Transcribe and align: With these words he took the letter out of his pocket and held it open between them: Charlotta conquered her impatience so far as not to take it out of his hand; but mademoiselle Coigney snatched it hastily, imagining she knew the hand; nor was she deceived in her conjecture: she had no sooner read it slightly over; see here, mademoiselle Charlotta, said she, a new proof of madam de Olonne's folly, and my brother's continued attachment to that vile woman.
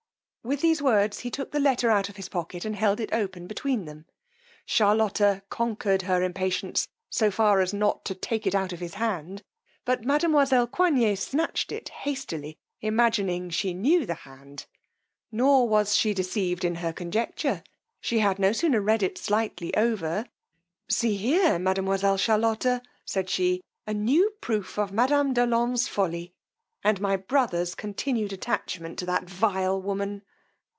With 0.43 0.61
these 0.61 0.81
words 0.81 1.19
he 1.19 1.29
took 1.29 1.51
the 1.51 1.59
letter 1.59 1.91
out 1.91 2.09
of 2.09 2.15
his 2.15 2.27
pocket 2.27 2.65
and 2.65 2.75
held 2.75 2.99
it 2.99 3.13
open 3.13 3.45
between 3.45 3.85
them: 3.85 4.07
Charlotta 4.65 5.43
conquered 5.51 6.01
her 6.01 6.23
impatience 6.23 6.87
so 7.11 7.29
far 7.29 7.59
as 7.61 7.75
not 7.75 8.03
to 8.05 8.15
take 8.15 8.47
it 8.47 8.55
out 8.55 8.73
of 8.73 8.79
his 8.79 8.95
hand; 8.95 9.43
but 9.85 10.03
mademoiselle 10.03 10.65
Coigney 10.65 11.15
snatched 11.15 11.71
it 11.71 11.89
hastily, 11.89 12.57
imagining 12.79 13.51
she 13.51 13.75
knew 13.75 14.03
the 14.03 14.15
hand; 14.25 14.65
nor 15.31 15.69
was 15.69 15.95
she 15.95 16.11
deceived 16.11 16.65
in 16.65 16.73
her 16.77 16.91
conjecture: 16.91 17.63
she 17.99 18.17
had 18.17 18.39
no 18.39 18.51
sooner 18.51 18.81
read 18.81 19.03
it 19.03 19.19
slightly 19.19 19.71
over; 19.77 20.25
see 20.89 21.17
here, 21.17 21.59
mademoiselle 21.59 22.17
Charlotta, 22.17 22.81
said 23.05 23.29
she, 23.29 23.61
a 23.85 23.93
new 23.93 24.31
proof 24.41 24.79
of 24.79 24.91
madam 24.91 25.35
de 25.35 25.41
Olonne's 25.43 25.87
folly, 25.87 26.33
and 26.83 26.99
my 26.99 27.15
brother's 27.15 27.75
continued 27.75 28.33
attachment 28.33 28.97
to 28.97 29.05
that 29.05 29.29
vile 29.29 29.79
woman. 29.79 30.23